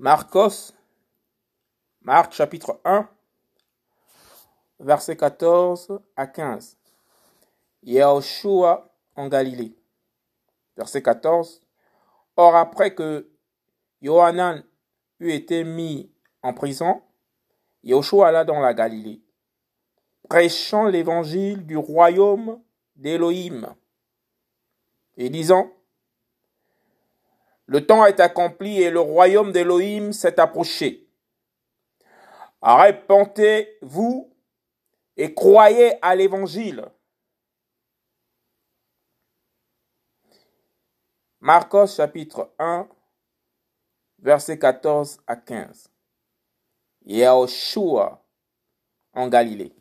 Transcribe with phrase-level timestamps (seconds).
[0.00, 0.72] Marcos,
[2.02, 3.08] Marc chapitre 1,
[4.80, 6.76] versets 14 à 15.
[7.84, 9.72] Yahushua en Galilée.
[10.76, 11.60] Verset 14.
[12.36, 13.30] Or après que
[14.02, 14.64] Yohanan
[15.20, 16.10] eut été mis
[16.42, 17.00] en prison,
[17.84, 19.22] Yahushua alla dans la Galilée,
[20.28, 22.60] prêchant l'évangile du royaume
[22.96, 23.72] d'Élohim
[25.16, 25.70] et disant,
[27.66, 31.08] le temps est accompli et le royaume d'Élohim s'est approché.
[32.60, 34.30] Répentez-vous
[35.16, 36.84] et croyez à l'évangile.
[41.40, 42.88] Marcos chapitre 1,
[44.18, 45.90] versets 14 à 15.
[47.04, 48.24] Yahushua
[49.12, 49.74] en Galilée.